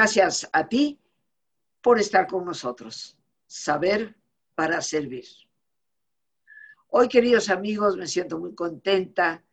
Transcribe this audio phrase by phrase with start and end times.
[0.00, 0.98] Gracias a ti
[1.82, 3.18] por estar con nosotros.
[3.46, 4.16] Saber
[4.54, 5.26] para servir.
[6.88, 9.44] Hoy, queridos amigos, me siento muy contenta.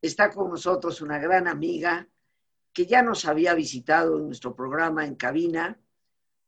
[0.00, 2.06] Está con nosotros una gran amiga
[2.72, 5.76] que ya nos había visitado en nuestro programa en cabina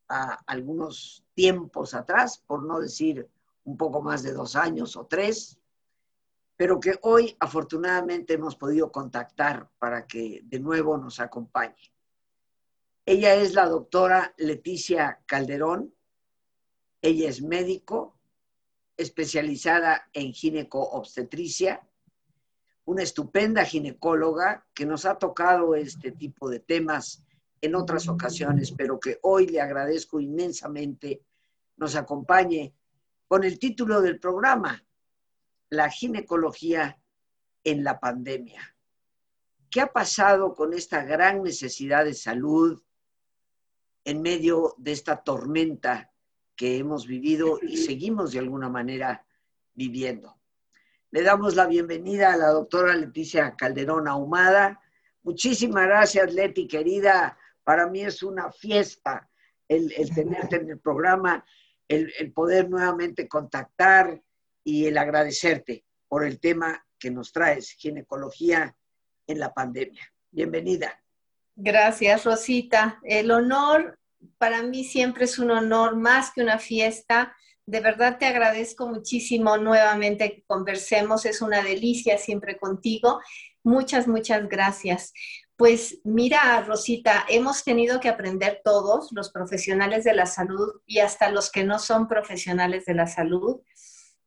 [0.07, 3.29] algunos tiempos atrás, por no decir
[3.65, 5.59] un poco más de dos años o tres,
[6.57, 11.98] pero que hoy afortunadamente hemos podido contactar para que de nuevo nos acompañe.
[13.11, 15.95] Ella es la doctora Leticia Calderón.
[17.01, 18.19] Ella es médico,
[18.99, 21.89] especializada en gineco-obstetricia,
[22.85, 27.25] una estupenda ginecóloga que nos ha tocado este tipo de temas
[27.63, 31.23] en otras ocasiones, pero que hoy le agradezco inmensamente
[31.79, 32.75] nos acompañe
[33.27, 34.85] con el título del programa,
[35.71, 37.01] La ginecología
[37.65, 38.77] en la pandemia.
[39.71, 42.83] ¿Qué ha pasado con esta gran necesidad de salud
[44.05, 46.13] en medio de esta tormenta
[46.57, 49.27] que hemos vivido y seguimos de alguna manera
[49.75, 50.37] viviendo?
[51.11, 54.81] Le damos la bienvenida a la doctora Leticia Calderón Ahumada.
[55.23, 57.39] Muchísimas gracias, Leti, querida.
[57.65, 59.29] Para mí es una fiesta
[59.69, 61.45] el, el tenerte en el programa
[61.89, 64.23] el, poder nuevamente contactar
[64.63, 68.77] y el agradecerte por el tema que nos traes, ginecología
[69.27, 70.13] en la pandemia.
[70.31, 71.03] Bienvenida.
[71.61, 73.01] Gracias, Rosita.
[73.03, 73.99] El honor
[74.39, 77.35] para mí siempre es un honor, más que una fiesta.
[77.67, 81.27] De verdad te agradezco muchísimo nuevamente que conversemos.
[81.27, 83.21] Es una delicia siempre contigo.
[83.65, 85.13] Muchas, muchas gracias.
[85.57, 91.29] Pues mira, Rosita, hemos tenido que aprender todos, los profesionales de la salud y hasta
[91.29, 93.63] los que no son profesionales de la salud,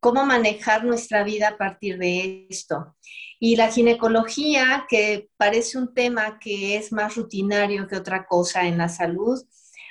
[0.02, 2.96] cómo manejar nuestra vida a partir de esto.
[3.40, 8.80] Y la ginecología, que parece un tema que es más rutinario que otra cosa en
[8.80, 9.40] la salud,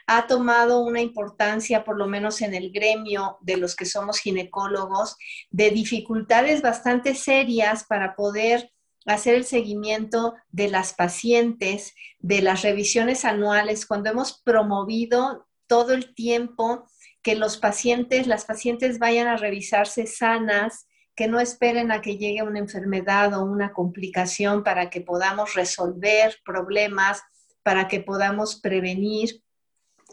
[0.09, 5.17] ha tomado una importancia, por lo menos en el gremio de los que somos ginecólogos,
[5.51, 8.73] de dificultades bastante serias para poder
[9.07, 16.15] hacer el seguimiento de las pacientes, de las revisiones anuales, cuando hemos promovido todo el
[16.17, 16.89] tiempo
[17.23, 22.43] que los pacientes, las pacientes vayan a revisarse sanas, que no esperen a que llegue
[22.43, 27.23] una enfermedad o una complicación para que podamos resolver problemas,
[27.63, 29.43] para que podamos prevenir.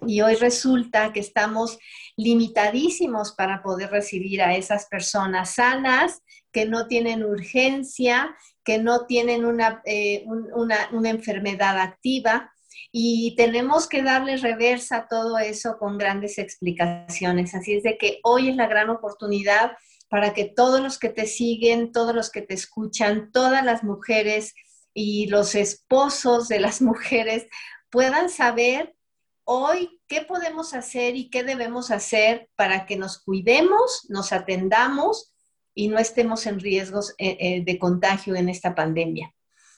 [0.05, 1.79] Y hoy resulta que estamos
[2.17, 9.43] limitadísimos para poder recibir a esas personas sanas que no tienen urgencia, que no tienen
[9.85, 12.51] eh, una, una, enfermedad activa
[12.91, 17.53] y tenemos que darle reversa a todo eso con grandes explicaciones.
[17.53, 19.73] Así es de que hoy es la gran oportunidad
[20.09, 24.53] para que todos los que te siguen, todos los que te escuchan, todas las mujeres
[24.93, 27.47] y los esposos de las mujeres
[27.89, 28.95] puedan saber
[29.43, 35.33] hoy qué podemos hacer y qué debemos hacer para que nos cuidemos, nos atendamos
[35.73, 39.33] y no estemos en riesgos eh, eh, de contagio en esta pandemia.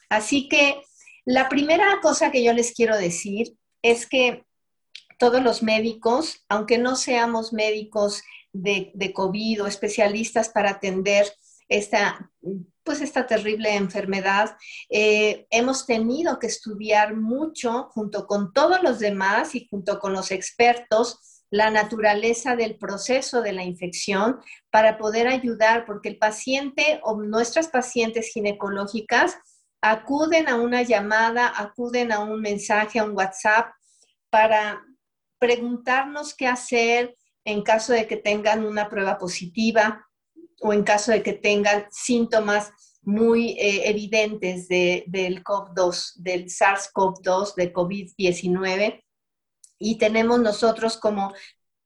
[0.08, 0.82] Así que
[1.24, 4.44] la primera cosa que yo les quiero decir es que
[5.18, 8.22] todos los médicos, aunque no seamos médicos
[8.52, 11.32] de, COVID o especialistas para atender
[11.68, 12.30] esta
[12.82, 14.56] pues esta terrible enfermedad,
[14.88, 20.32] eh, hemos tenido que estudiar mucho junto con todos los demás y junto con los
[20.32, 27.20] expertos la naturaleza del proceso de la infección para poder ayudar, porque el paciente o
[27.20, 29.36] nuestras pacientes ginecológicas
[29.80, 33.72] acuden a una llamada, acuden a un mensaje, a un WhatsApp
[34.30, 34.84] para
[35.38, 40.06] preguntarnos qué hacer en caso de que tengan una prueba positiva,
[40.60, 47.54] o en caso de que tengan síntomas muy eh, evidentes de, del COV-2, del SARS-CoV-2,
[47.54, 49.02] de COVID-19.
[49.78, 51.32] Y tenemos nosotros como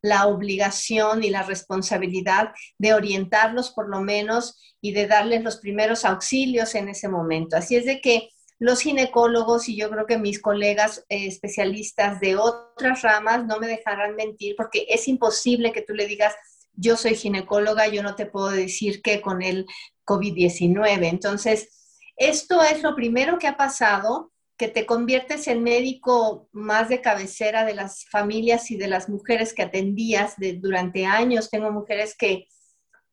[0.05, 6.05] la obligación y la responsabilidad de orientarlos por lo menos y de darles los primeros
[6.05, 7.57] auxilios en ese momento.
[7.57, 8.29] Así es de que
[8.59, 13.67] los ginecólogos y yo creo que mis colegas eh, especialistas de otras ramas no me
[13.67, 16.35] dejarán mentir porque es imposible que tú le digas,
[16.75, 19.65] yo soy ginecóloga, yo no te puedo decir que con el
[20.05, 21.09] COVID-19.
[21.09, 27.01] Entonces, esto es lo primero que ha pasado, que te conviertes en médico más de
[27.01, 31.51] cabecera de las familias y de las mujeres que atendías durante años.
[31.51, 32.47] Tengo mujeres que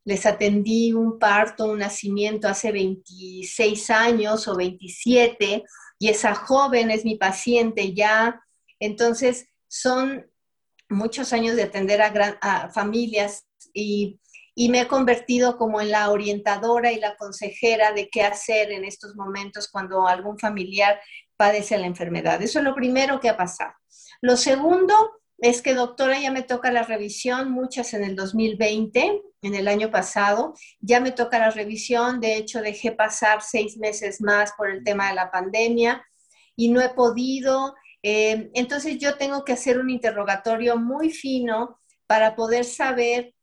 [0.04, 5.64] les atendí un parto, un nacimiento hace 26 años o 27
[5.98, 8.40] y esa joven es mi paciente ya.
[8.80, 10.26] Entonces, son
[10.88, 14.18] muchos años de atender a, a familias y,
[14.68, 19.16] me he convertido como en la orientadora y la consejera de qué hacer en estos
[19.16, 21.00] momentos cuando algún familiar
[21.42, 22.40] padece la enfermedad.
[22.40, 23.72] Eso es lo primero que ha pasado.
[24.20, 24.94] Lo segundo
[25.38, 29.90] es que doctora ya me toca la revisión, muchas en el 2020, en el año
[29.90, 34.84] pasado, ya me toca la revisión, de hecho dejé pasar seis meses más por el
[34.84, 36.06] tema de la pandemia
[36.54, 37.74] y no he podido,
[38.04, 43.34] eh, entonces yo tengo que hacer un interrogatorio muy fino para poder saber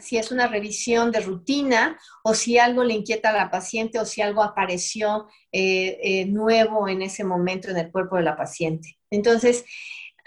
[0.00, 4.04] si es una revisión de rutina o si algo le inquieta a la paciente o
[4.04, 8.98] si algo apareció eh, eh, nuevo en ese momento en el cuerpo de la paciente.
[9.10, 9.64] Entonces,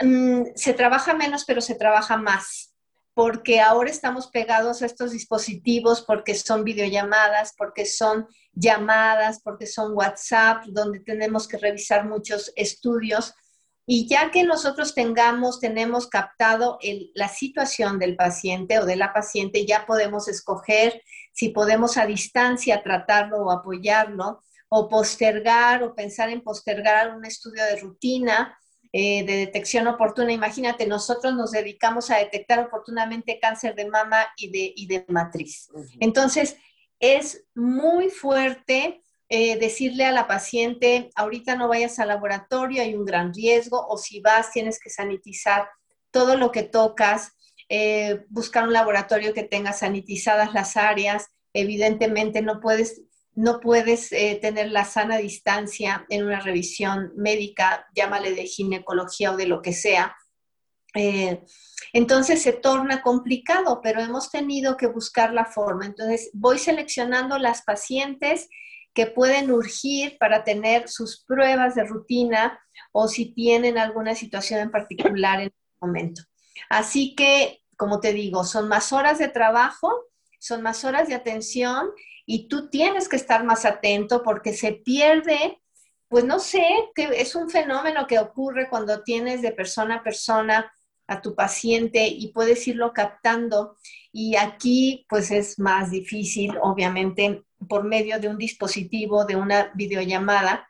[0.02, 2.74] Mm, se trabaja menos, pero se trabaja más,
[3.14, 9.94] porque ahora estamos pegados a estos dispositivos, porque son videollamadas, porque son llamadas, porque son
[9.94, 13.34] WhatsApp, donde tenemos que revisar muchos estudios.
[13.86, 16.80] Y ya que nosotros tengamos, tenemos captado
[17.16, 21.02] la situación del paciente o de la paciente, ya podemos escoger
[21.34, 24.42] si podemos a distancia tratarlo o apoyarlo,
[24.76, 28.58] o postergar o pensar en postergar un estudio de rutina
[28.92, 30.34] eh, de detección oportuna.
[30.34, 35.70] Imagínate, nosotros nos dedicamos a detectar oportunamente cáncer de mama y de, de matriz.
[36.00, 36.58] Entonces,
[37.00, 43.06] es muy fuerte eh, decirle a la paciente, ahorita no vayas al laboratorio, hay un
[43.06, 45.68] gran riesgo, o si vas, tienes que sanitizar
[46.12, 47.34] todo lo que tocas,
[47.70, 51.28] eh, buscar un laboratorio que tenga sanitizadas las áreas.
[51.54, 53.02] Evidentemente no puedes
[53.36, 59.38] no puedes eh, tener la sana distancia en una revisión médica, llámale de ginecología o
[59.38, 60.16] de lo que sea.
[60.96, 61.44] Eh,
[61.94, 65.86] entonces se torna complicado, pero hemos tenido que buscar la forma.
[65.86, 68.50] Entonces voy seleccionando las pacientes
[68.94, 72.60] que pueden urgir para tener sus pruebas de rutina
[72.92, 76.22] o si tienen alguna situación en particular en el momento.
[76.70, 80.06] Así que, como te digo, son más horas de trabajo,
[80.40, 81.90] son más horas de atención
[82.26, 85.62] y tú tienes que estar más atento porque se pierde,
[86.08, 86.64] pues no sé,
[86.94, 90.72] que es un fenómeno que ocurre cuando tienes de persona a persona
[91.08, 93.76] a tu paciente y puedes irlo captando.
[94.12, 100.70] Y aquí pues es más difícil, obviamente, por medio de un dispositivo, de una videollamada.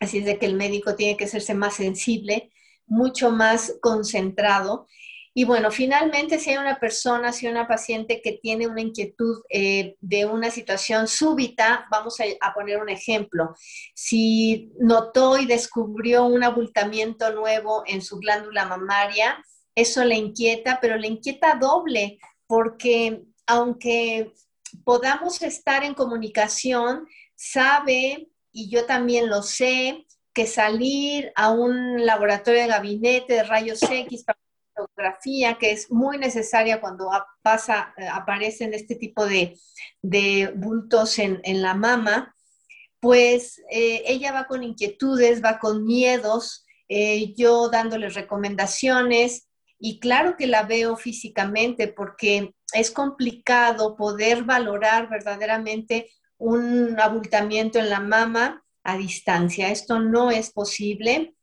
[0.00, 2.50] Así es de que el médico tiene que hacerse más sensible,
[2.86, 4.86] mucho más concentrado
[5.34, 9.42] y bueno, finalmente, si hay una persona, si hay una paciente que tiene una inquietud
[9.48, 13.54] eh, de una situación súbita, vamos a, poner un ejemplo.
[13.94, 19.42] Si notó y descubrió un abultamiento nuevo en su glándula mamaria,
[19.74, 24.32] eso le inquieta, pero le inquieta doble, porque aunque
[24.84, 32.60] podamos estar en comunicación, sabe, y yo también lo sé, que salir a un laboratorio
[32.60, 34.41] de gabinete de rayos X para
[34.74, 37.10] fotografía que es muy necesaria cuando
[37.42, 39.56] pasa, eh, aparecen este tipo de,
[40.54, 42.34] bultos en, la mama,
[43.00, 49.48] pues eh, ella va con inquietudes, va con miedos, eh, yo dándoles recomendaciones
[49.78, 57.88] y claro que la veo físicamente porque es complicado poder valorar verdaderamente un abultamiento en
[57.88, 59.70] la mama a distancia.
[59.70, 61.34] Esto no es posible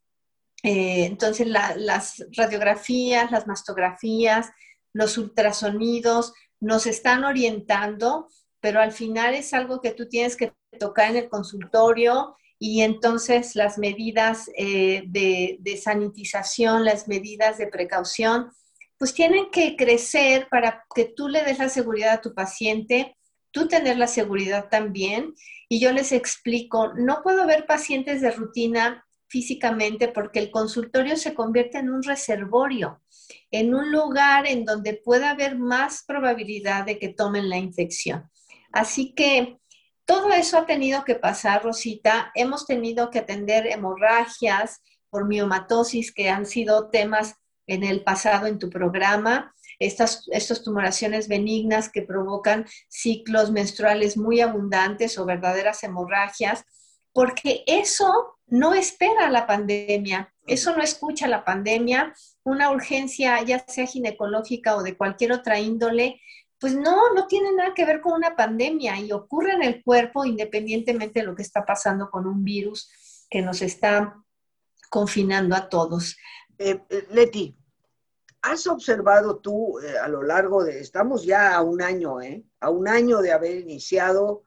[0.64, 4.50] eh, entonces, las radiografías, las mastografías,
[4.94, 8.28] los ultrasonidos nos están orientando,
[8.60, 13.56] pero al final es algo que tú tienes que tocar en el consultorio y entonces
[13.56, 18.52] las medidas eh, de, de, sanitización, las medidas de precaución,
[18.98, 23.16] pues tienen que crecer para que tú le des la seguridad a tu paciente,
[23.52, 25.34] tú tener la seguridad también.
[25.70, 31.34] Y yo les explico, no puedo ver pacientes de rutina físicamente porque el consultorio se
[31.34, 33.02] convierte en un reservorio,
[33.52, 38.30] en un lugar en donde puede haber más probabilidad de que tomen la infección.
[38.72, 39.60] Así que
[40.06, 42.32] todo eso ha tenido que pasar, Rosita.
[42.34, 44.82] Hemos tenido que atender hemorragias
[45.12, 47.36] por miomatosis que han sido temas
[47.68, 49.54] en el pasado en tu programa.
[49.78, 56.66] Estas, estas tumoraciones benignas que provocan ciclos menstruales muy abundantes o verdaderas hemorragias,
[57.14, 62.14] porque eso no espera la pandemia, eso no escucha la pandemia,
[62.44, 66.20] una urgencia ya sea ginecológica o de cualquier otra índole,
[66.60, 70.26] pues no, no tiene nada que ver con una pandemia y ocurre en el cuerpo
[70.26, 72.90] independientemente de lo que está pasando con un virus
[73.30, 74.16] que nos está
[74.90, 76.18] confinando a todos.
[76.58, 77.56] Eh, eh, Leti,
[78.42, 82.44] ¿has observado tú eh, a lo largo de, estamos ya a un año, ¿eh?
[82.60, 84.44] A un año de haber iniciado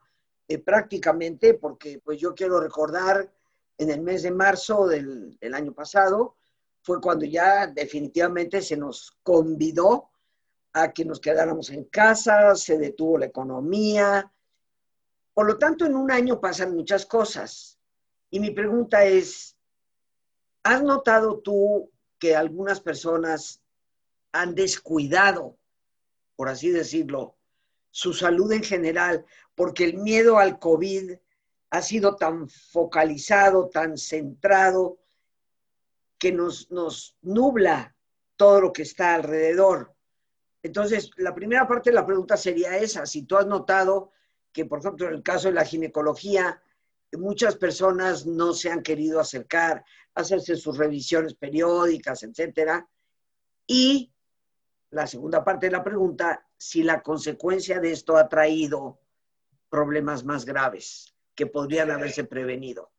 [0.65, 3.33] prácticamente, porque pues yo quiero recordar
[3.83, 6.35] en el mes de marzo del, año pasado,
[6.81, 10.09] fue cuando ya definitivamente se nos convidó
[10.73, 14.31] a que nos quedáramos en casa, se detuvo la economía.
[15.33, 17.77] Por lo tanto, en un año pasan muchas cosas.
[18.29, 19.55] Y mi pregunta es,
[20.63, 23.61] ¿has notado tú que algunas personas
[24.31, 25.57] han descuidado,
[26.35, 27.35] por así decirlo,
[27.91, 29.25] su salud en general,
[29.55, 31.13] porque el miedo al COVID
[31.73, 34.99] ha sido tan focalizado, tan centrado,
[36.19, 37.95] que nos, nos nubla
[38.37, 39.91] todo lo que está alrededor.
[40.61, 44.11] Entonces, la primera parte de la pregunta sería esa, si tú has notado
[44.51, 46.61] que, por ejemplo, en el caso de la ginecología,
[47.13, 52.87] muchas personas no se han querido acercar, hacerse sus revisiones periódicas, etcétera.
[53.65, 54.13] Y
[54.91, 58.99] la segunda parte de la pregunta, si la consecuencia de esto ha traído
[59.71, 62.91] problemas más graves que podrían haberse prevenido.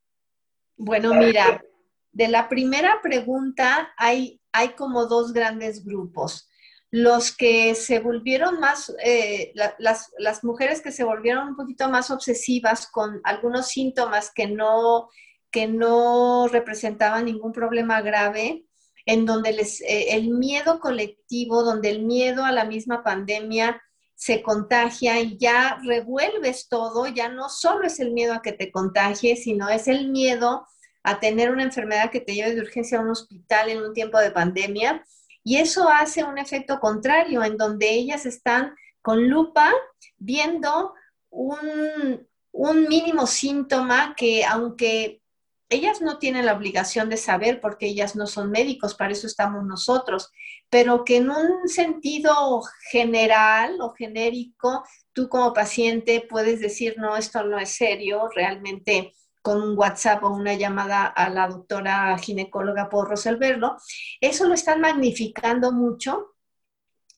[0.76, 1.64] Bueno, mira,
[2.12, 6.49] de la primera pregunta hay, hay como dos grandes grupos.
[6.91, 12.11] Los que se volvieron más, eh, las, las mujeres que se volvieron un poquito más
[12.11, 15.09] obsesivas con algunos síntomas que no,
[15.50, 18.64] que no representaban ningún problema grave,
[19.07, 23.83] en donde les, eh, el miedo colectivo, donde el miedo a la misma pandemia
[24.25, 28.73] se contagia y ya revuelves todo, ya no solo es el miedo a que te
[28.73, 30.66] contagie, sino es el miedo
[31.02, 34.19] a tener una enfermedad que te lleve de urgencia a un hospital en un tiempo
[34.19, 35.04] de pandemia.
[35.43, 39.71] Y eso hace un efecto contrario, en donde ellas están con lupa
[40.16, 40.95] viendo
[41.28, 45.21] un, un mínimo síntoma que aunque
[45.68, 49.64] ellas no tienen la obligación de saber porque ellas no son médicos, para eso estamos
[49.64, 50.30] nosotros,
[50.71, 57.44] pero que en un sentido general o genérico, tú como paciente puedes decir, no, esto
[57.44, 63.04] no es serio, realmente con un WhatsApp o una llamada a la doctora ginecóloga puedo
[63.04, 63.76] resolverlo.
[64.21, 66.35] Eso lo están magnificando mucho.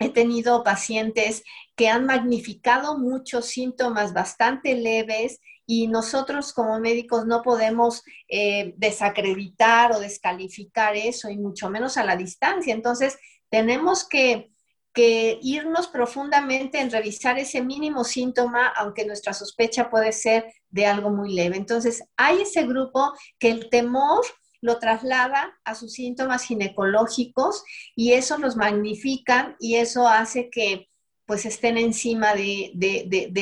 [0.01, 1.45] He tenido pacientes
[1.77, 9.93] que han magnificado muchos síntomas bastante leves y nosotros como médicos no podemos eh, desacreditar
[9.93, 12.73] o descalificar eso y mucho menos a la distancia.
[12.73, 13.19] Entonces,
[13.51, 14.53] tenemos que,
[14.95, 21.11] que irnos profundamente en revisar ese mínimo síntoma, aunque nuestra sospecha puede ser de algo
[21.11, 21.57] muy leve.
[21.57, 24.25] Entonces, hay ese grupo que el temor
[24.61, 27.63] lo traslada a sus síntomas ginecológicos
[27.95, 30.89] y eso los magnifican y eso hace que
[31.27, 32.71] pues estén encima de,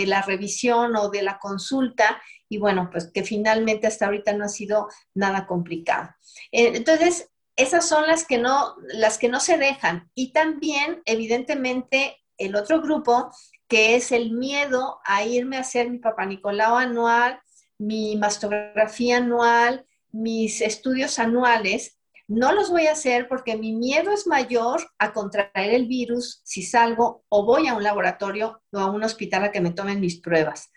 [0.06, 4.48] la revisión o de la consulta y bueno, pues que finalmente hasta ahorita no ha
[4.48, 6.10] sido nada complicado.
[6.50, 10.10] Eh, entonces, esas son las que no, las que no se dejan.
[10.14, 13.30] Y también, evidentemente, el otro grupo,
[13.68, 17.40] que es el miedo a irme a hacer mi papá Nicolau anual,
[17.78, 24.26] mi mastografía anual, mis estudios anuales, no los voy a hacer porque mi miedo es
[24.26, 29.02] mayor a contraer el virus si salgo o voy a un laboratorio o a un
[29.02, 30.70] hospital a que me tomen mis pruebas.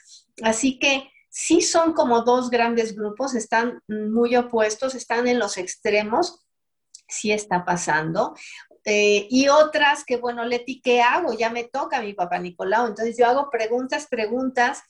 [0.43, 6.45] Así que sí son como dos grandes grupos, están muy opuestos, están en los extremos,
[7.07, 8.33] sí está pasando.
[8.83, 11.33] Eh, y otras que, bueno, Leti, ¿qué hago?
[11.33, 12.87] Ya me toca mi papá Nicolau.
[12.87, 14.81] Entonces yo hago preguntas, preguntas,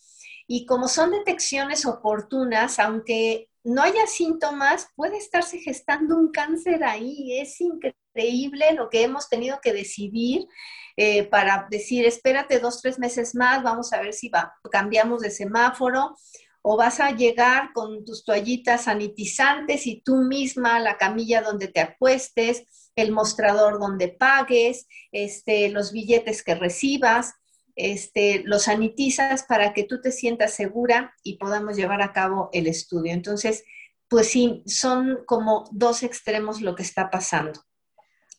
[0.48, 7.38] y como son detecciones oportunas, aunque no haya síntomas, puede estarse gestando un cáncer ahí.
[7.38, 10.48] Es increíble lo que hemos tenido que decidir
[10.96, 15.32] eh, para decir, espérate dos, tres meses más, vamos a ver si va, cambiamos de
[15.32, 16.16] semáforo
[16.62, 21.82] o vas a llegar con tus toallitas sanitizantes y tú misma la camilla donde te
[21.82, 22.64] acuestes,
[22.96, 27.34] el mostrador donde pagues, este, los billetes que recibas
[27.78, 32.66] este, lo sanitizas para que tú te sientas segura y podamos llevar a cabo el
[32.66, 33.14] estudio.
[33.14, 33.64] Entonces,
[34.10, 37.62] pues sí, son como dos extremos lo que está pasando.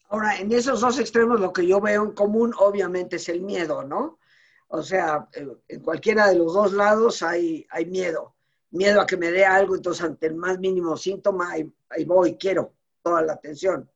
[0.09, 3.85] Ahora, en esos dos extremos lo que yo veo en común obviamente es el miedo,
[3.85, 4.18] ¿no?
[4.66, 8.35] O sea, eh, en cualquiera de los dos lados hay, hay miedo.
[8.71, 12.37] Miedo a que me dé algo, entonces ante el más mínimo síntoma, ahí, ahí voy,
[12.37, 13.88] quiero toda la atención.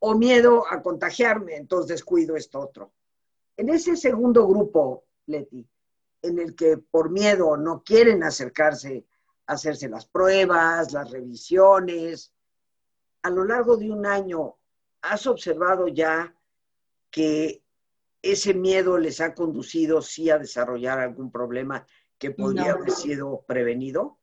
[0.00, 2.92] O miedo a contagiarme, entonces descuido esto otro.
[3.56, 5.66] En ese segundo grupo, Leti,
[6.22, 9.04] en el que por miedo no quieren acercarse
[9.46, 12.32] a hacerse las pruebas, las revisiones,
[13.22, 14.56] a lo largo de un año,
[15.02, 16.34] ¿has observado ya
[17.10, 17.62] que
[18.22, 21.86] ese miedo les ha conducido sí a desarrollar algún problema
[22.18, 24.18] que podría haber sido prevenido?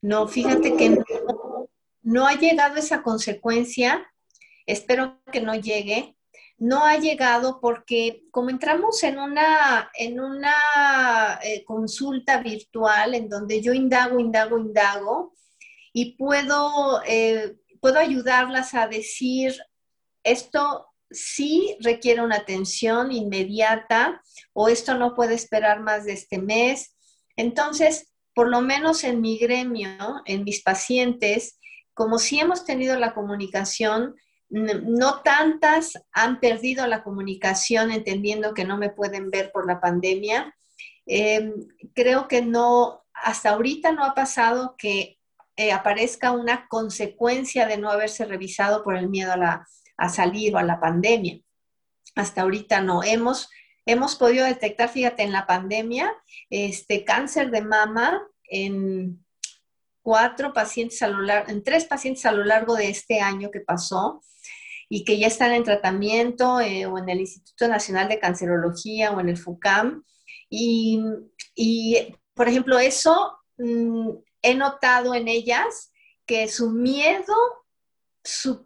[0.00, 1.68] No, fíjate que no,
[2.02, 4.04] no, ha llegado esa consecuencia.
[4.66, 6.16] Espero que no llegue
[6.62, 13.60] no ha llegado porque como entramos en una, en una eh, consulta virtual en donde
[13.60, 15.34] yo indago, indago, indago
[15.92, 19.56] y puedo, eh, puedo ayudarlas a decir
[20.22, 26.94] esto sí requiere una atención inmediata o esto no puede esperar más de este mes.
[27.34, 31.58] Entonces, por lo menos en mi gremio, en mis pacientes,
[31.92, 34.14] como si hemos tenido la comunicación,
[34.52, 40.54] no tantas han perdido la comunicación entendiendo que no me pueden ver por la pandemia.
[41.06, 41.54] Em,
[41.94, 45.18] creo que no, hasta ahorita no ha pasado que
[45.56, 49.66] eh, aparezca una consecuencia de no haberse revisado por el miedo a, la,
[49.96, 51.40] a salir o a la pandemia.
[52.14, 53.02] Hasta ahorita no.
[53.02, 53.48] Hemos,
[53.86, 56.12] hemos podido detectar, fíjate, en la pandemia,
[56.50, 59.24] este cáncer de mama en
[60.02, 63.60] cuatro pacientes a lo largo, en tres pacientes a lo largo de este año que
[63.60, 64.20] pasó
[64.94, 69.20] y que ya están en tratamiento eh, o en el Instituto Nacional de Cancerología o
[69.20, 70.04] en el FUCAM.
[70.50, 71.00] Y,
[71.54, 74.10] y por ejemplo, eso mm,
[74.42, 75.94] he notado en ellas
[76.26, 77.34] que su miedo,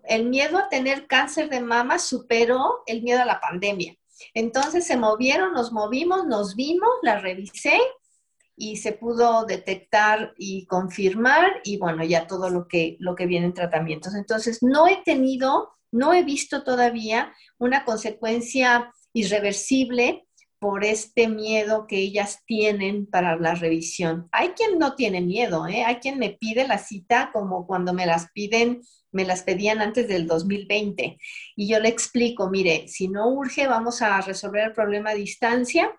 [0.02, 3.96] el miedo a tener cáncer de mama superó el miedo a la pandemia.
[4.34, 7.78] Entonces se movieron, nos movimos, nos vimos, la revisé
[8.56, 13.46] y se pudo detectar y confirmar y bueno, ya todo lo que, lo que viene
[13.46, 14.16] en tratamientos.
[14.16, 20.26] Entonces, no he tenido, no he visto todavía una consecuencia irreversible
[20.58, 24.28] por este miedo que ellas tienen para la revisión.
[24.32, 25.84] Hay quien no tiene miedo, ¿eh?
[25.84, 30.08] hay quien me pide la cita como cuando me las piden, me las pedían antes
[30.08, 31.18] del 2020.
[31.56, 35.92] Y yo le explico, mire, si no urge, vamos a resolver el problema a distancia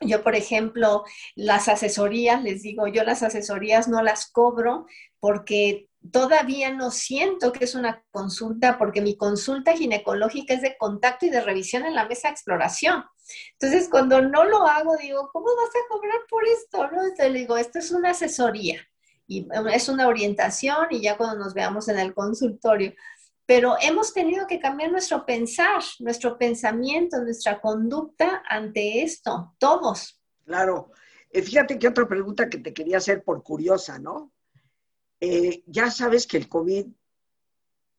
[0.00, 1.04] yo, por ejemplo,
[1.34, 4.86] las asesorías, les digo, yo las asesorías no las cobro
[5.20, 11.26] porque todavía no siento que es una consulta, porque mi consulta ginecológica es de contacto
[11.26, 13.04] y de revisión en la mesa de exploración.
[13.52, 16.78] Entonces, cuando no lo hago, digo, ¿cómo vas a cobrar por esto?
[16.90, 17.02] ¿No?
[17.02, 18.80] Entonces le digo, esto es una asesoría
[19.26, 22.94] y es una orientación y ya cuando nos veamos en el consultorio
[23.46, 30.20] pero hemos tenido que cambiar nuestro pensar, nuestro pensamiento, nuestra conducta ante esto, todos.
[30.44, 30.90] Claro.
[31.30, 34.32] Eh, fíjate que otra pregunta que te quería hacer por curiosa, ¿no?
[35.20, 36.86] Eh, ya sabes que el COVID,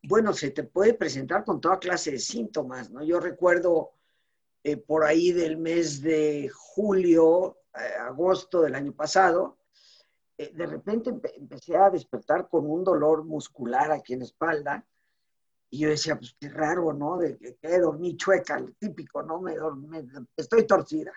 [0.04, 3.02] bueno, se te puede presentar con toda clase de síntomas, ¿no?
[3.02, 3.92] Yo recuerdo
[4.62, 7.58] eh, por ahí del mes de julio,
[8.00, 9.58] agosto del año pasado,
[10.36, 14.86] de repente empecé a despertar con un dolor muscular aquí en la espalda
[15.70, 17.18] y yo decía, pues qué raro, ¿no?
[17.18, 19.40] De que, dormí chueca, el típico, ¿no?
[19.40, 19.54] Me,
[20.36, 21.12] estoy torcida.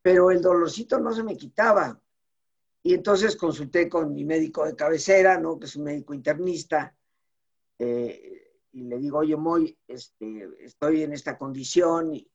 [0.00, 2.00] Pero el dolorcito no se me quitaba.
[2.82, 5.58] Y entonces consulté con mi médico de cabecera, ¿no?
[5.58, 6.94] Que es un médico internista.
[7.78, 12.14] Eh, y le digo, oye, Moy, este, estoy en esta condición.
[12.14, 12.30] Y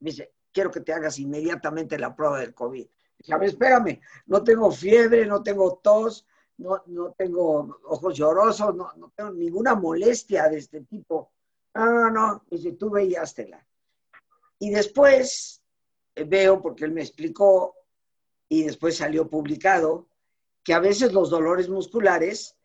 [0.00, 2.86] me dice, quiero que te hagas inmediatamente la prueba del COVID.
[3.18, 6.26] Dije, a ver, espérame, no tengo fiebre, no tengo tos,
[6.58, 11.32] no, no tengo ojos llorosos, no, no, tengo ninguna molestia de este tipo.
[11.74, 13.66] No, no, no, dice, tú veíastela.
[14.58, 15.62] Y después
[16.14, 17.75] eh, veo, porque él me explicó,
[18.48, 20.08] y después salió publicado,
[20.62, 22.56] que a veces los dolores musculares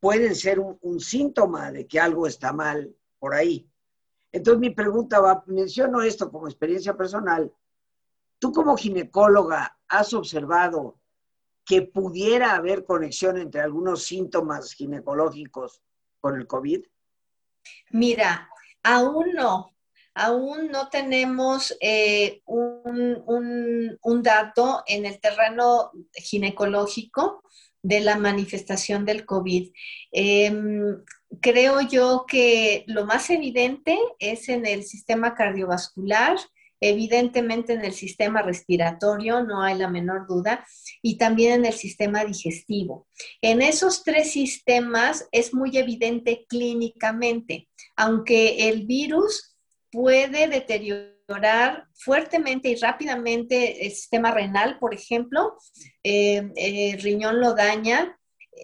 [0.00, 3.68] pueden ser un, síntoma de que algo está mal por ahí.
[4.32, 7.52] Entonces mi pregunta va, menciono esto como experiencia personal.
[8.38, 10.98] ¿Tú como ginecóloga has observado
[11.64, 15.82] que pudiera haber conexión entre algunos síntomas ginecológicos
[16.20, 16.84] con el COVID?
[17.90, 18.50] Mira,
[18.82, 19.75] aún no,
[20.16, 27.44] aún no tenemos eh, un, dato en el terreno ginecológico
[27.82, 29.70] de la manifestación del COVID.
[30.10, 31.04] Em,
[31.40, 36.38] creo yo que lo más evidente es en el sistema cardiovascular,
[36.80, 40.66] evidentemente en el sistema respiratorio, no hay la menor duda,
[41.02, 43.06] y también en el sistema digestivo.
[43.42, 49.55] En esos tres sistemas es muy evidente clínicamente, aunque el virus
[49.90, 55.56] puede deteriorar fuertemente y rápidamente el sistema renal, por ejemplo,
[56.02, 58.18] eh, el riñón lo daña,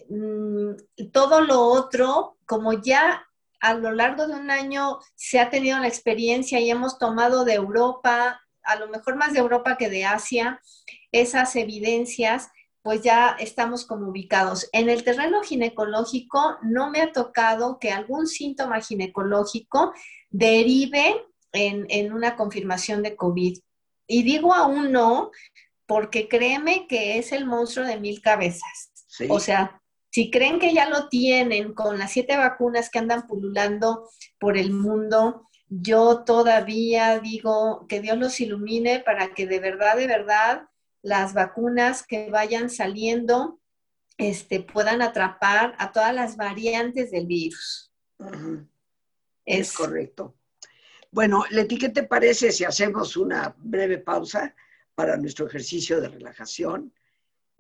[0.09, 3.27] mm, todo lo otro, como ya
[3.61, 7.55] a lo largo de un año se ha tenido la experiencia y hemos tomado de
[7.55, 10.61] Europa, a lo mejor más de Europa que de Asia,
[11.13, 12.51] esas evidencias,
[12.83, 14.69] pues ya estamos como ubicados.
[14.73, 19.93] En el terreno ginecológico no me ha tocado que algún síntoma ginecológico
[20.33, 23.59] derive en, una confirmación de COVID.
[24.07, 25.31] Y digo aún no,
[25.87, 28.91] porque créeme que es el monstruo de mil cabezas.
[29.29, 34.09] O sea, si creen que ya lo tienen con las siete vacunas que andan pululando
[34.39, 40.07] por el mundo, yo todavía digo que Dios los ilumine para que de verdad, de
[40.07, 40.63] verdad,
[41.03, 43.59] las vacunas que vayan saliendo
[44.19, 47.91] este, puedan atrapar a todas las variantes del virus.
[49.59, 50.35] Es, correcto.
[51.11, 54.55] Bueno, Leti, ¿qué te parece si hacemos una breve pausa
[54.95, 56.93] para nuestro ejercicio de relajación?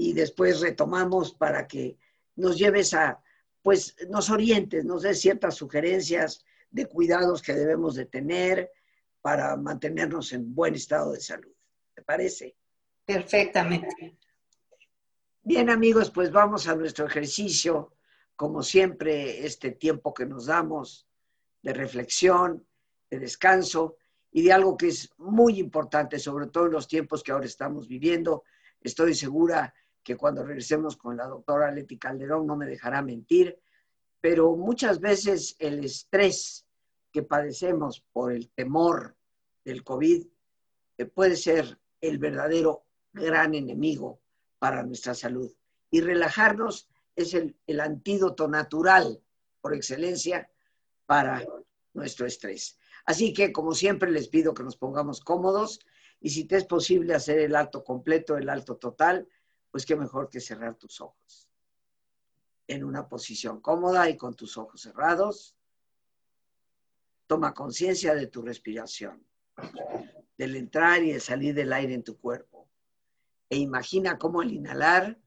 [0.02, 1.96] y después retomamos para que
[2.36, 3.22] nos lleves a,
[3.62, 8.72] pues nos orientes, nos des ciertas sugerencias de cuidados que debemos de tener
[9.20, 11.52] para mantenernos en buen estado de salud.
[11.94, 12.56] ¿Te parece?
[13.04, 14.16] Perfectamente.
[15.44, 17.94] Bien amigos, pues vamos a nuestro ejercicio.
[18.34, 21.06] Como siempre, este tiempo que nos damos
[21.62, 22.66] de reflexión,
[23.10, 23.96] de descanso
[24.32, 27.86] y de algo que es muy importante, sobre todo en los tiempos que ahora estamos
[27.86, 28.44] viviendo.
[28.80, 29.72] Estoy segura
[30.02, 33.58] que cuando regresemos con la doctora Leti Calderón no me dejará mentir,
[34.20, 36.66] pero muchas veces el estrés
[37.12, 39.16] que padecemos por el temor
[39.64, 40.26] del COVID
[40.98, 44.20] eh, puede ser el verdadero gran enemigo
[44.58, 45.52] para nuestra salud.
[45.90, 49.20] Y relajarnos es el, el antídoto natural
[49.60, 50.48] por excelencia
[51.12, 51.46] para
[51.92, 52.78] nuestro estrés.
[53.04, 55.78] Así que, como siempre, les pido que nos pongamos cómodos
[56.20, 59.28] y si te es posible hacer el alto completo, el alto total,
[59.70, 61.50] pues qué mejor que cerrar tus ojos.
[62.66, 65.54] En una posición cómoda y con tus ojos cerrados,
[67.26, 69.22] toma conciencia de tu respiración,
[70.38, 72.70] del entrar y el salir del aire en tu cuerpo.
[73.50, 75.20] E imagina cómo al inhalar,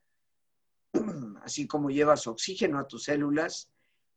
[1.43, 3.69] así como llevas oxígeno a tus células,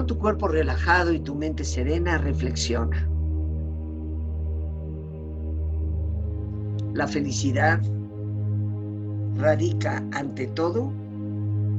[0.00, 3.06] Con tu cuerpo relajado y tu mente serena, reflexiona.
[6.94, 7.82] La felicidad
[9.36, 10.90] radica ante todo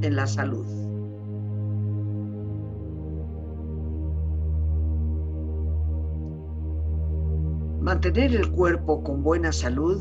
[0.03, 0.67] en la salud.
[7.79, 9.99] Mantener el cuerpo con buena salud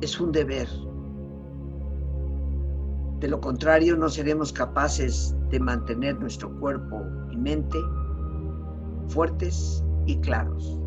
[0.00, 0.66] es un deber
[3.20, 7.78] de lo contrario, no seremos capaces de mantener nuestro cuerpo y mente
[9.08, 10.80] fuertes y claros.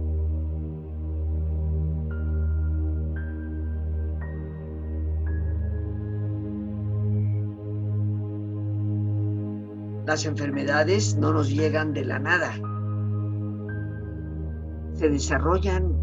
[10.05, 12.53] Las enfermedades no nos llegan de la nada.
[14.93, 15.93] Se desarrollan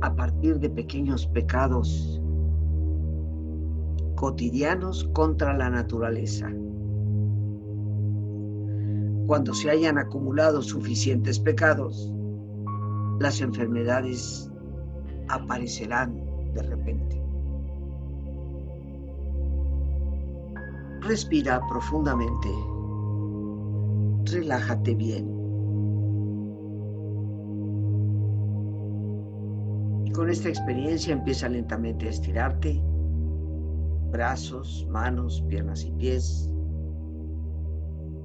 [0.00, 2.22] a partir de pequeños pecados
[4.14, 6.50] cotidianos contra la naturaleza.
[9.28, 12.10] Cuando se hayan acumulado suficientes pecados,
[13.20, 14.50] las enfermedades
[15.28, 16.18] aparecerán
[16.54, 17.22] de repente.
[21.02, 22.48] Respira profundamente.
[24.32, 25.26] Relájate bien.
[30.06, 32.80] Y con esta experiencia empieza lentamente a estirarte
[34.10, 36.50] brazos, manos, piernas y pies,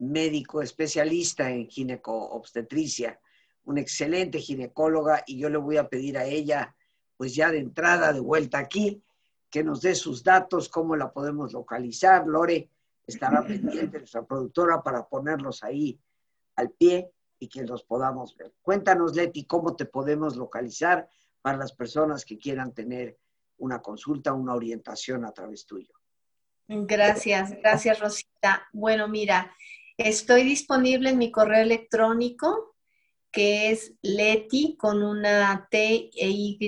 [0.00, 3.20] médico especialista en gineco-obstetricia,
[3.64, 6.74] una excelente ginecóloga, y yo le voy a pedir a ella,
[7.16, 9.02] pues ya de entrada, de vuelta aquí,
[9.50, 12.26] que nos dé sus datos, cómo la podemos localizar.
[12.26, 12.70] Lore
[13.06, 15.98] estará pendiente, nuestra productora, para ponerlos ahí
[16.56, 18.54] al pie y que los podamos ver.
[18.62, 21.08] Cuéntanos, Leti, cómo te podemos localizar
[21.42, 23.18] para las personas que quieran tener
[23.58, 25.92] una consulta, una orientación a través tuyo.
[26.68, 28.68] Gracias, gracias Rosita.
[28.72, 29.52] Bueno, mira,
[30.08, 32.74] estoy disponible en mi correo electrónico
[33.30, 36.58] que es leti con una T e Y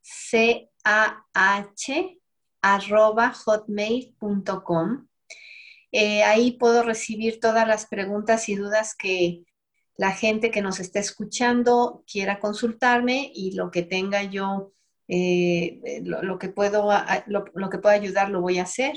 [0.00, 2.20] C A H
[2.62, 5.06] arroba hotmail.com.
[5.92, 9.44] Eh, ahí puedo recibir todas las preguntas y dudas que
[9.96, 14.72] la gente que nos está escuchando quiera consultarme y lo que tenga yo
[15.12, 16.88] eh, lo, que puedo,
[17.26, 18.94] lo, que pueda ayudar lo voy a hacer.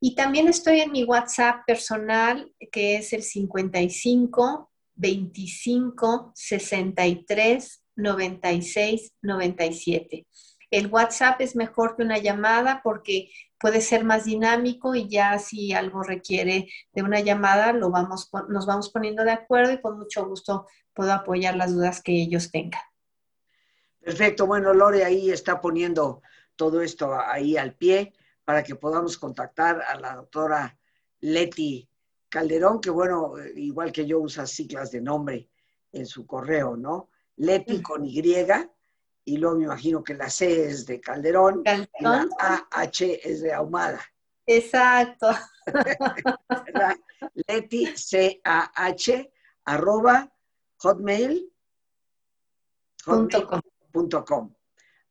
[0.00, 10.26] Y también estoy en mi WhatsApp personal, que es el 55 25 63 96 97.
[10.70, 15.72] El WhatsApp es mejor que una llamada porque puede ser más dinámico y ya si
[15.72, 20.26] algo requiere de una llamada, lo vamos, nos vamos poniendo de acuerdo y con mucho
[20.26, 22.82] gusto puedo apoyar las dudas que ellos tengan.
[24.00, 24.46] Perfecto.
[24.46, 26.22] Bueno, Lore ahí está poniendo
[26.56, 28.12] todo esto ahí al pie
[28.46, 30.78] para que podamos contactar a la doctora
[31.20, 31.90] Leti
[32.28, 35.50] Calderón, que bueno, igual que yo usa siglas de nombre
[35.90, 37.10] en su correo, ¿no?
[37.38, 38.22] Leti con Y,
[39.24, 42.28] y luego me imagino que la C es de Calderón, y la
[42.70, 44.00] AH es de Ahumada.
[44.46, 45.28] Exacto.
[47.48, 49.32] Leti C-A-H
[49.64, 50.32] arroba
[50.76, 51.52] hotmail
[53.04, 54.54] hotmail.com.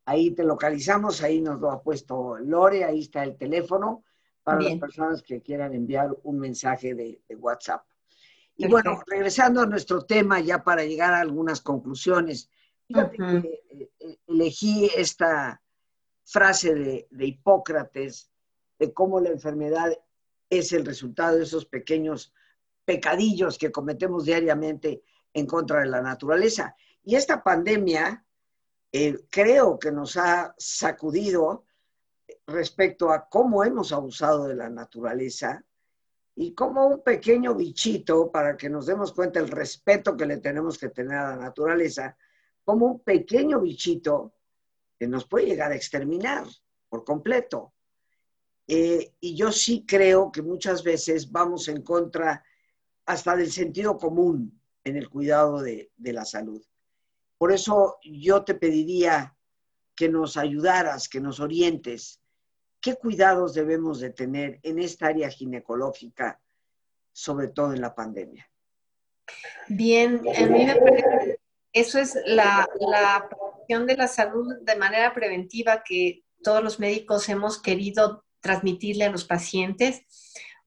[0.05, 4.03] Ahí te localizamos, ahí nos lo ha puesto Lore, ahí está el teléfono
[4.43, 7.83] para las personas que quieran enviar un mensaje de, WhatsApp.
[8.55, 12.49] Y bueno, regresando a nuestro tema, ya para llegar a algunas conclusiones,
[12.87, 15.61] fíjate que eh, eh, elegí esta
[16.23, 18.29] frase de, de Hipócrates
[18.77, 19.91] de cómo la enfermedad
[20.49, 22.31] es el resultado de esos pequeños
[22.85, 26.75] pecadillos que cometemos diariamente en contra de la naturaleza.
[27.03, 28.25] Y esta pandemia
[28.97, 31.65] eh, creo que nos ha sacudido
[32.47, 35.65] respecto a cómo hemos abusado de la naturaleza
[36.33, 40.77] y como un pequeño bichito, para que nos demos cuenta el respeto que le tenemos
[40.77, 42.15] que tener a la naturaleza,
[42.63, 44.33] como un pequeño bichito
[44.97, 46.45] que nos puede llegar a exterminar
[46.87, 47.73] por completo.
[48.65, 52.45] Eh, y yo sí creo que muchas veces vamos en contra
[53.05, 56.65] hasta del sentido común en el cuidado de la salud.
[57.37, 59.35] Por eso yo te pediría
[59.95, 62.21] que nos ayudaras, que nos orientes.
[62.81, 66.41] ¿Qué cuidados debemos de tener en esta área ginecológica,
[67.11, 68.49] sobre todo en la pandemia?
[69.67, 71.39] Bien, a mí me parece
[71.75, 73.27] eso es la, la
[73.67, 79.25] de la salud de manera preventiva que todos los médicos hemos querido transmitirle a los
[79.25, 80.05] pacientes.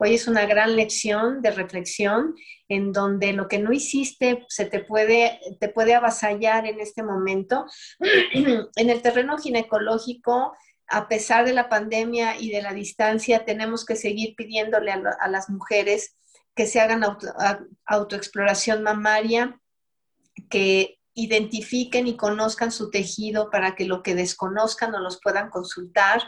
[0.00, 2.36] Hoy es una gran lección de reflexión
[2.68, 7.66] en donde lo que no hiciste se te puede, te puede avasallar en este momento.
[8.32, 10.56] en el terreno ginecológico,
[10.86, 15.50] a pesar de la pandemia y de la distancia, tenemos que seguir pidiéndole a, las
[15.50, 16.16] mujeres
[16.54, 17.04] que se hagan
[17.84, 19.60] autoexploración mamaria,
[20.48, 26.22] que identifiquen y conozcan su tejido para que lo que desconozcan no los puedan consultar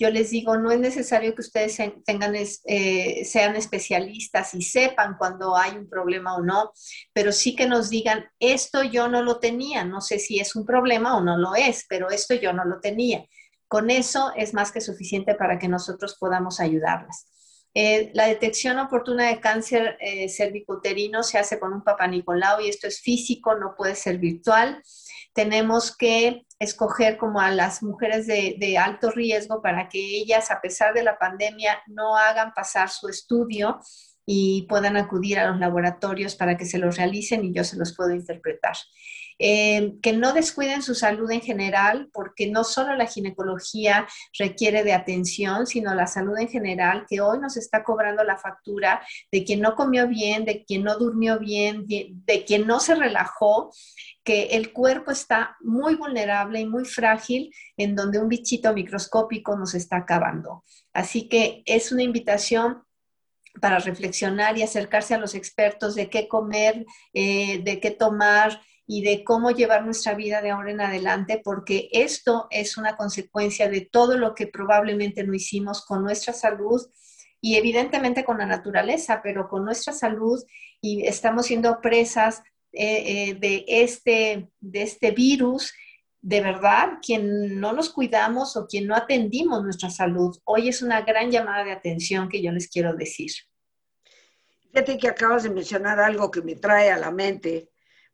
[0.00, 5.54] yo les digo, no es necesario que ustedes tengan, eh, sean especialistas y sepan cuando
[5.54, 6.72] hay un problema o no,
[7.12, 10.64] pero sí que nos digan, esto yo no lo tenía, no sé si es un
[10.64, 13.26] problema o no lo es, pero esto yo no lo tenía.
[13.68, 17.26] Con eso es más que suficiente para que nosotros podamos ayudarlas.
[17.74, 22.68] Eh, la detección oportuna de cáncer eh, cervicuterino se hace con un papá Nicolau y
[22.68, 24.82] esto es físico, no puede ser virtual.
[25.32, 30.92] Tenemos que escoger como a las mujeres de, alto riesgo para que ellas, a pesar
[30.92, 33.80] de la pandemia, no hagan pasar su estudio
[34.26, 37.96] y puedan acudir a los laboratorios para que se los realicen y yo se los
[37.96, 38.76] puedo interpretar.
[39.42, 44.06] Eh, que no descuiden su salud en general, porque no solo la ginecología
[44.38, 49.00] requiere de atención, sino la salud en general, que hoy nos está cobrando la factura
[49.32, 53.72] de quien no comió bien, de quien no durmió bien, de quien no se relajó
[54.24, 59.74] que el cuerpo está muy vulnerable y muy frágil, en donde un bichito microscópico nos
[59.74, 60.64] está acabando.
[60.92, 62.82] Así que es una invitación
[63.60, 68.60] para reflexionar y acercarse a los expertos de qué comer, eh, de qué tomar
[68.92, 73.68] y de cómo llevar nuestra vida de ahora en adelante, porque esto es una consecuencia
[73.68, 76.84] de todo lo que probablemente no hicimos con nuestra salud
[77.40, 80.42] y evidentemente con la naturaleza, pero con nuestra salud
[80.80, 82.42] y estamos siendo presas
[82.72, 85.72] eh, eh, de, este, de este virus,
[86.20, 91.02] de verdad, quien no nos cuidamos o quien no atendimos nuestra salud, hoy es una
[91.02, 93.30] gran llamada de atención que yo les quiero decir.
[94.72, 97.69] Fíjate que acabas de mencionar algo que me trae a la mente,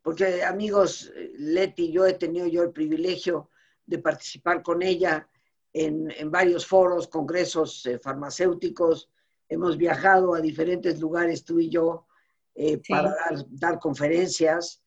[0.07, 3.49] porque amigos, Leti, yo he tenido yo el privilegio
[3.85, 5.27] de participar con ella
[5.73, 9.09] en, en varios foros, congresos eh, farmacéuticos,
[9.49, 12.07] hemos viajado a diferentes lugares, tú y yo,
[12.55, 13.17] eh, para
[13.49, 14.81] dar, conferencias.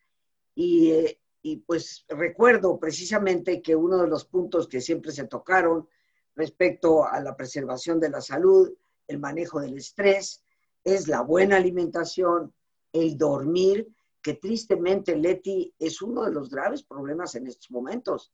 [0.56, 5.86] Eh, y, pues recuerdo precisamente que uno de los puntos que siempre se tocaron
[6.34, 8.72] respecto a la preservación de la salud,
[9.06, 10.42] el manejo del estrés,
[10.82, 12.54] es la buena alimentación,
[12.90, 13.86] el dormir,
[14.22, 18.32] que tristemente, Leti, es uno de los graves problemas en estos momentos.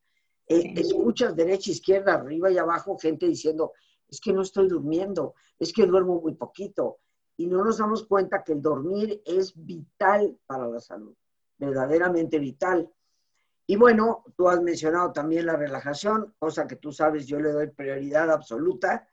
[0.49, 3.73] Eh, escuchas derecha, izquierda, arriba y abajo gente diciendo,
[4.09, 6.99] es que no estoy durmiendo, es que duermo muy poquito.
[7.37, 11.15] Y no nos damos cuenta que el dormir es vital para la salud,
[11.59, 12.91] verdaderamente vital.
[13.67, 17.69] Y bueno, tú has mencionado también la relajación, cosa que tú sabes, yo le doy
[17.69, 19.09] prioridad absoluta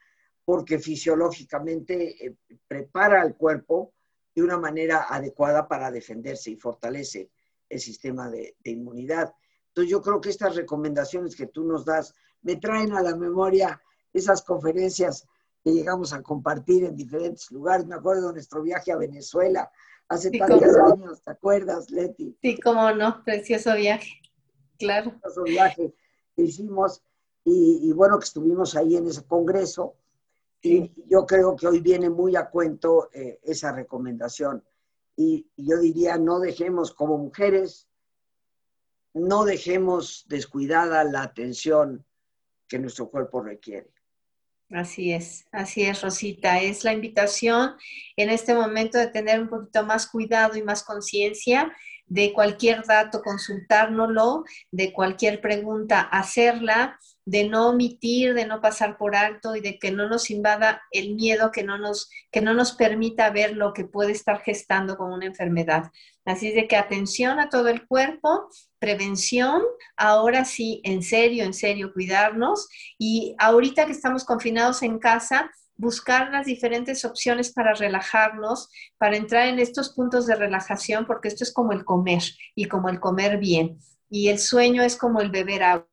[0.45, 2.35] porque fisiológicamente eh,
[2.67, 3.92] prepara al cuerpo
[4.35, 7.29] de una manera adecuada para defenderse y fortalece
[7.69, 9.33] el sistema de, de inmunidad.
[9.69, 13.81] Entonces yo creo que estas recomendaciones que tú nos das me traen a la memoria
[14.13, 15.27] esas conferencias
[15.63, 17.85] que llegamos a compartir en diferentes lugares.
[17.85, 19.71] Me acuerdo de nuestro viaje a Venezuela
[20.09, 22.37] hace tantos años, ¿te acuerdas, Leti?
[22.41, 24.11] Sí, cómo no, precioso viaje,
[24.77, 25.11] claro.
[25.11, 25.93] Precioso viaje
[26.35, 27.01] que hicimos
[27.45, 29.95] y, bueno, que estuvimos ahí en ese congreso.
[30.65, 34.63] Y yo creo que hoy viene muy a cuento eh, esa recomendación.
[35.15, 37.89] Y, yo diría, no dejemos como mujeres,
[39.13, 42.05] no dejemos descuidada la atención
[42.67, 43.91] que nuestro cuerpo requiere.
[44.71, 46.61] Así es, así es, Rosita.
[46.61, 47.75] Es la invitación
[48.15, 51.75] en este momento de tener un poquito más cuidado y más conciencia
[52.07, 59.15] de cualquier dato, consultárnoslo, de cualquier pregunta, hacerla, de no omitir, de no pasar por
[59.15, 62.73] alto y de que no nos invada el miedo, que no nos, que no nos
[62.73, 65.91] permita ver lo que puede estar gestando como una enfermedad.
[66.25, 68.49] Así de que atención a todo el cuerpo,
[68.79, 69.61] prevención,
[69.95, 72.67] ahora sí, en serio, en serio, cuidarnos.
[72.97, 79.47] Y ahorita que estamos confinados en casa, buscar las diferentes opciones para relajarnos, para entrar
[79.47, 82.21] en estos puntos de relajación, porque esto es como el comer
[82.55, 83.79] y como el comer bien.
[84.09, 85.92] Y el sueño es como el beber agua.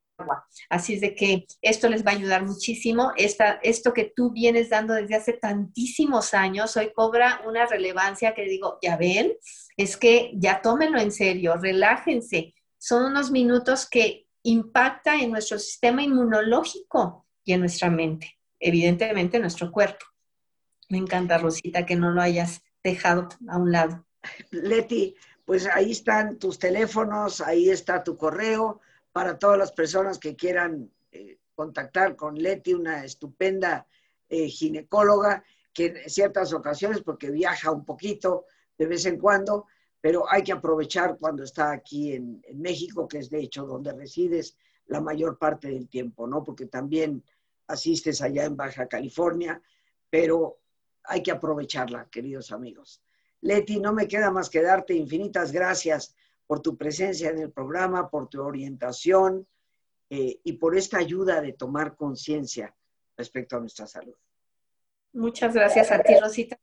[0.69, 3.13] Así es de que esto les va a ayudar muchísimo.
[3.17, 8.45] Esta, esto que tú vienes dando desde hace tantísimos años, hoy cobra una relevancia que
[8.45, 9.33] digo, ya ven,
[9.77, 12.55] es que ya tómenlo en serio, relájense.
[12.79, 19.73] Son unos minutos que impacta en nuestro sistema inmunológico y en nuestra mente evidentemente nuestro
[19.73, 20.05] cuerpo.
[20.91, 24.07] Me encanta, Rosita, que no lo hayas dejado a un lado.
[24.51, 28.81] Leti, pues ahí están tus teléfonos, ahí está tu correo
[29.13, 33.87] para todas las personas que quieran eh, contactar con Leti, una estupenda
[34.29, 38.47] eh, ginecóloga que en ciertas ocasiones, porque viaja un poquito
[38.77, 39.67] de vez en cuando,
[40.01, 43.93] pero hay que aprovechar cuando está aquí en, en México, que es de hecho donde
[43.93, 44.57] resides
[44.87, 46.43] la mayor parte del tiempo, ¿no?
[46.43, 47.23] Porque también
[47.67, 49.63] asistes allá en Baja California,
[50.09, 50.59] pero
[51.05, 53.03] hay que aprovecharla, queridos amigos.
[53.43, 56.15] Leti, no me queda más que darte infinitas gracias
[56.51, 59.47] por tu presencia en el programa, por tu orientación
[60.09, 62.75] eh, y por esta ayuda de tomar conciencia
[63.17, 64.17] respecto a nuestra salud.
[65.13, 66.59] Muchas gracias a ti, Rosita.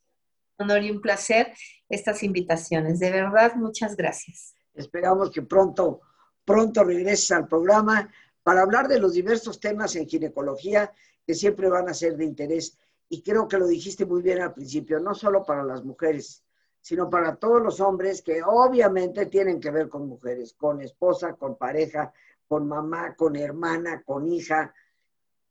[0.57, 1.53] Un honor y un placer
[1.87, 2.99] estas invitaciones.
[2.99, 4.55] De verdad, muchas gracias.
[4.73, 6.01] Esperamos que pronto,
[6.43, 8.13] pronto regreses al programa
[8.43, 10.91] para hablar de los diversos temas en ginecología
[11.25, 12.77] que siempre van a ser de interés.
[13.07, 16.43] Y creo que lo dijiste muy bien al principio, no solo para las mujeres,
[16.87, 21.57] sino para todos los hombres que obviamente tienen que ver con mujeres, con esposa, con
[21.57, 22.13] pareja,
[22.47, 24.73] con mamá, con hermana, con hija,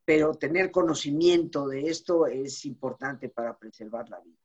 [0.02, 4.38] pero tener conocimiento de esto es importante para preservar la vida.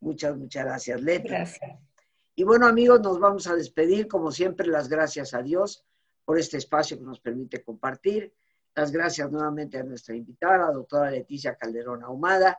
[0.00, 1.28] Muchas, muchas gracias, Leti.
[1.28, 1.78] Gracias.
[2.34, 4.08] Y bueno, amigos, nos vamos a despedir.
[4.08, 5.84] Como siempre, las gracias a Dios
[6.24, 8.32] por este espacio que nos permite compartir.
[8.74, 12.58] Las gracias nuevamente a nuestra invitada, la doctora Leticia Calderón Ahumada.